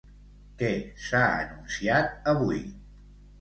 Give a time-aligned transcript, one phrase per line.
[0.61, 0.69] Què
[1.07, 2.65] s'ha anunciat avui?